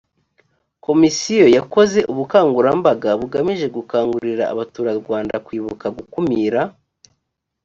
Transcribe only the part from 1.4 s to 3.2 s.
yakoze ubukangurambaga